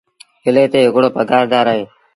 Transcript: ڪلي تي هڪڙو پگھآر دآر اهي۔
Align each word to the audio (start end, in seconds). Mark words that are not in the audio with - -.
ڪلي 0.43 0.63
تي 0.71 0.79
هڪڙو 0.87 1.09
پگھآر 1.15 1.43
دآر 1.51 1.67
اهي۔ 1.71 1.83